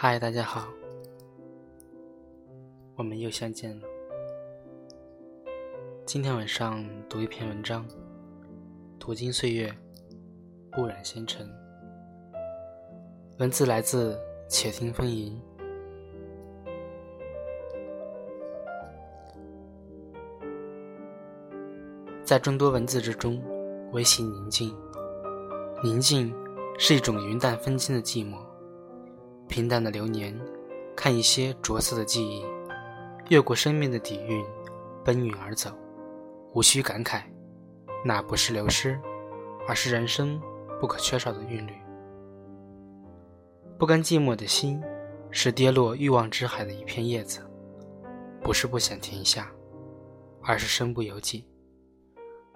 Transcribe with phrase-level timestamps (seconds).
[0.00, 0.68] 嗨，大家好，
[2.94, 3.86] 我们又相见了。
[6.06, 7.84] 今天晚上读一篇文章，
[9.00, 9.76] 《途经岁月，
[10.70, 11.44] 不染纤尘》。
[13.40, 14.14] 文字来自
[14.48, 15.36] 《且听风吟》。
[22.22, 23.42] 在众多文字之中，
[23.90, 24.72] 唯喜宁静。
[25.82, 26.32] 宁静
[26.78, 28.38] 是一种云淡风轻的寂寞。
[29.48, 30.38] 平淡的流年，
[30.94, 32.44] 看一些着色的记忆，
[33.30, 34.44] 越过生命的底蕴，
[35.04, 35.70] 奔涌而走，
[36.54, 37.22] 无需感慨，
[38.04, 39.00] 那不是流失，
[39.66, 40.40] 而是人生
[40.80, 41.72] 不可缺少的韵律。
[43.78, 44.82] 不甘寂寞的心，
[45.30, 47.40] 是跌落欲望之海的一片叶子，
[48.42, 49.50] 不是不想停下，
[50.42, 51.46] 而是身不由己。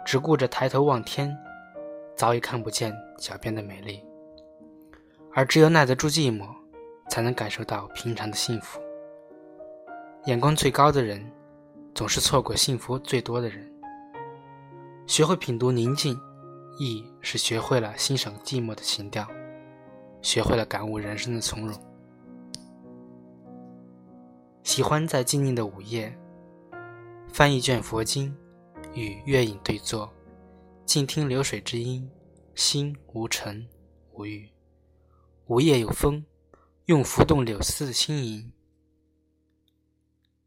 [0.04, 1.34] 只顾着抬头望天，
[2.16, 4.04] 早已看不见脚边的美丽。
[5.34, 6.46] 而只有耐得住寂寞，
[7.08, 8.80] 才能感受到平常的幸福。
[10.26, 11.24] 眼光最高的人，
[11.94, 13.70] 总是错过幸福最多的人。
[15.06, 16.18] 学会品读宁静，
[16.78, 19.26] 亦是学会了欣赏寂寞的情调，
[20.20, 21.76] 学会了感悟人生的从容。
[24.62, 26.16] 喜欢在静静的午夜，
[27.32, 28.34] 翻一卷佛经。
[28.94, 30.12] 与月影对坐，
[30.84, 32.06] 静听流水之音，
[32.54, 33.66] 心无尘
[34.12, 34.46] 无欲。
[35.46, 36.22] 午夜有风，
[36.86, 38.52] 用浮动柳丝的轻盈，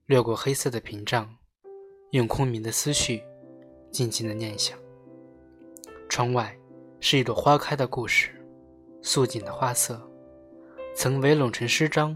[0.05, 1.33] 掠过黑色的屏障，
[2.11, 3.23] 用空明的思绪，
[3.89, 4.77] 静静的念想。
[6.09, 6.53] 窗外
[6.99, 8.35] 是一朵花开的故事，
[9.01, 10.05] 素锦的花色，
[10.93, 12.13] 曾围拢成诗章，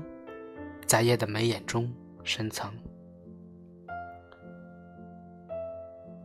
[0.86, 1.90] 在夜的眉眼中
[2.26, 2.76] 深藏。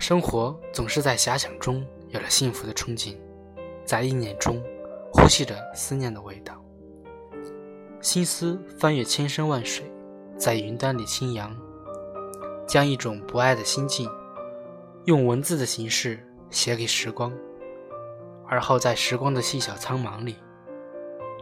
[0.00, 3.16] 生活总是在遐想中有了幸福的憧憬，
[3.84, 4.60] 在意念中
[5.12, 6.60] 呼吸着思念的味道。
[8.04, 9.90] 心思翻越千山万水，
[10.36, 11.56] 在云端里轻扬，
[12.68, 14.06] 将一种不爱的心境，
[15.06, 17.32] 用文字的形式写给时光，
[18.46, 20.36] 而后在时光的细小苍茫里，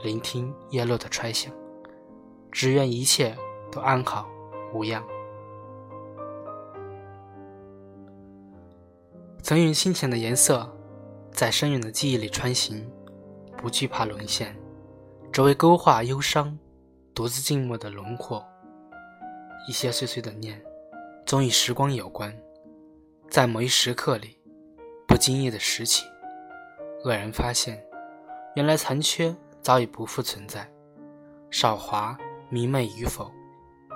[0.04, 1.52] 聆听叶落的揣想，
[2.52, 3.36] 只愿一切
[3.72, 4.30] 都安好
[4.72, 5.02] 无恙。
[9.42, 10.72] 曾用清浅的颜色，
[11.32, 12.88] 在深远的记忆里穿行，
[13.58, 14.56] 不惧怕沦陷，
[15.32, 16.58] 只为勾画忧伤，
[17.14, 18.46] 独自静默的轮廓。
[19.66, 20.62] 一些碎碎的念，
[21.24, 22.36] 总与时光有关，
[23.30, 24.36] 在某一时刻里，
[25.08, 26.04] 不经意的拾起，
[27.02, 27.82] 愕然发现，
[28.56, 30.70] 原来残缺早已不复存在，
[31.50, 32.14] 韶华
[32.50, 33.32] 明媚与否，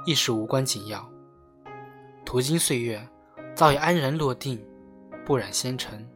[0.06, 1.06] 亦是无关紧要。
[2.24, 3.06] 途经岁月，
[3.54, 4.58] 早已安然落定。
[5.26, 6.08] 不染纤尘，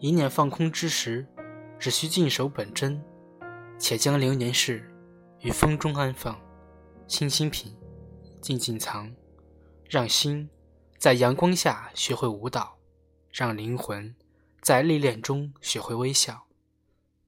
[0.00, 1.24] 一念放空之时，
[1.78, 3.00] 只需静守本真，
[3.78, 4.82] 且将流年事
[5.40, 6.40] 于风中安放，
[7.06, 7.74] 轻轻品，
[8.40, 9.14] 静静藏，
[9.88, 10.48] 让心
[10.98, 12.78] 在阳光下学会舞蹈，
[13.30, 14.14] 让灵魂
[14.62, 16.46] 在历练中学会微笑，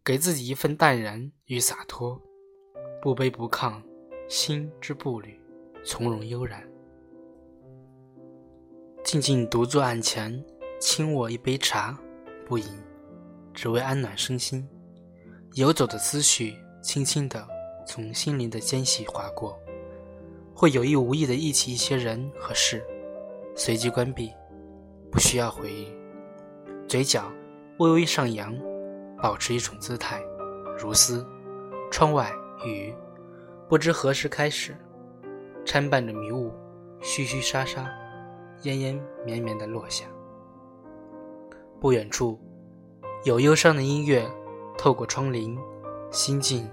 [0.02, 2.20] 给自己一份淡然与洒脱，
[3.02, 3.82] 不卑不亢，
[4.28, 5.38] 心之步履
[5.84, 6.66] 从容悠然。
[9.04, 10.44] 静静独坐案前，
[10.80, 11.98] 轻握一杯茶，
[12.46, 12.66] 不饮，
[13.54, 14.68] 只为安暖身心。
[15.54, 17.46] 游走的思绪，轻轻地
[17.86, 19.58] 从心灵的间隙划过，
[20.54, 22.84] 会有意无意地忆起一些人和事，
[23.56, 24.30] 随即关闭，
[25.10, 25.92] 不需要回应。
[26.86, 27.30] 嘴角
[27.78, 28.56] 微微上扬，
[29.20, 30.22] 保持一种姿态，
[30.78, 31.26] 如斯。
[31.90, 32.30] 窗外
[32.66, 32.94] 雨，
[33.66, 34.76] 不知何时开始，
[35.64, 36.52] 掺伴着迷雾，
[37.00, 37.88] 嘘嘘沙沙。
[38.62, 40.04] 烟烟绵绵的落下，
[41.80, 42.38] 不远处
[43.24, 44.28] 有忧伤的音乐
[44.78, 45.58] 透过窗棂，
[46.10, 46.70] 心境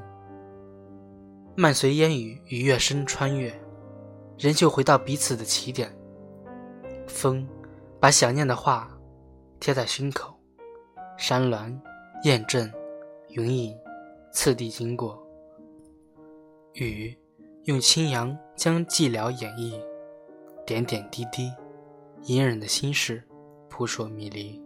[1.56, 3.52] 漫随烟雨与月声穿越，
[4.38, 5.92] 仍旧回到彼此的起点。
[7.08, 7.48] 风
[8.00, 8.96] 把想念的话
[9.60, 10.34] 贴在心口，
[11.18, 11.82] 山峦、
[12.24, 12.72] 雁阵、
[13.30, 13.76] 云影
[14.32, 15.22] 次第经过，
[16.74, 17.18] 雨
[17.64, 19.78] 用清扬将寂寥演绎，
[20.66, 21.52] 点点滴滴。
[22.24, 23.24] 隐忍的心事，
[23.70, 24.65] 扑朔迷离。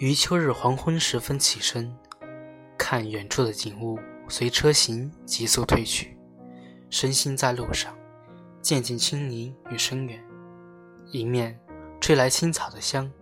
[0.00, 1.94] 于秋日黄昏时分起身，
[2.78, 3.98] 看远处的景物
[4.30, 6.16] 随车行急速退去，
[6.88, 7.94] 身心在路上，
[8.62, 10.18] 渐渐清宁与深远。
[11.12, 11.60] 迎面
[12.00, 13.12] 吹来青草的香，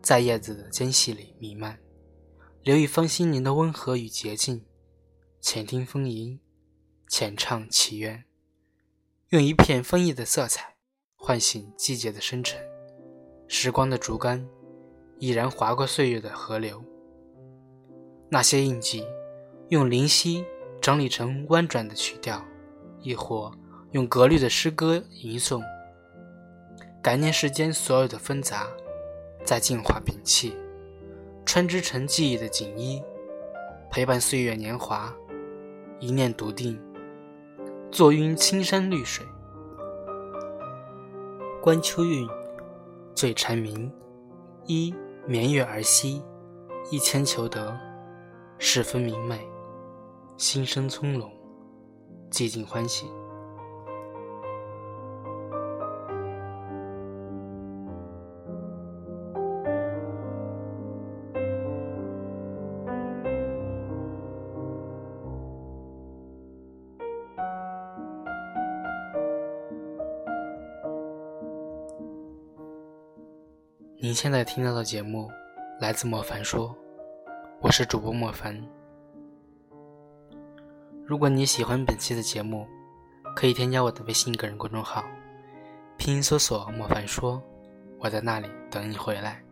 [0.00, 1.78] 在叶子的间隙里弥漫，
[2.62, 4.64] 留一方心灵的温和与洁净。
[5.42, 6.40] 浅听风吟，
[7.10, 8.24] 浅唱祈愿。
[9.28, 10.76] 用一片枫叶的色彩
[11.14, 12.58] 唤醒季节的深沉，
[13.46, 14.48] 时光的竹竿
[15.18, 16.82] 已然划过岁月的河流。
[18.28, 19.04] 那些印记，
[19.68, 20.44] 用灵犀
[20.80, 22.44] 整理成婉转的曲调，
[23.00, 23.52] 亦或
[23.92, 25.62] 用格律的诗歌吟诵，
[27.02, 28.66] 感念世间所有的纷杂，
[29.44, 30.54] 再净化摒弃，
[31.44, 33.02] 穿织成记忆的锦衣，
[33.90, 35.14] 陪伴岁月年华，
[36.00, 36.78] 一念笃定，
[37.90, 39.24] 坐拥青山绿水。
[41.62, 42.28] 观秋韵，
[43.14, 43.90] 醉蝉鸣，
[44.66, 44.94] 一
[45.28, 46.22] 眠月而息，
[46.88, 47.76] 一千求得，
[48.58, 49.36] 十分明媚，
[50.36, 51.28] 心生葱茏，
[52.30, 53.06] 寂静欢喜。
[73.98, 75.30] 你现在听到的节目
[75.80, 76.76] 来自莫凡说，
[77.62, 78.54] 我是主播莫凡。
[81.06, 82.66] 如果你喜欢本期的节目，
[83.34, 85.02] 可以添加我的微信个人公众号，
[85.96, 87.42] 拼音搜索“莫凡说”，
[87.98, 89.42] 我在那里等你回来。